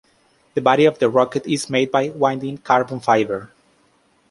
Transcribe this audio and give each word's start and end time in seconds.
The 0.55 0.61
body 0.61 0.85
of 0.85 0.97
the 0.97 1.11
rocket 1.11 1.45
is 1.45 1.69
made 1.69 1.91
by 1.91 2.09
winding 2.09 2.57
carbon 2.57 2.99
fiber. 3.01 3.51